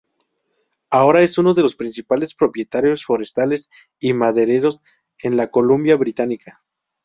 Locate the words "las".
1.61-1.75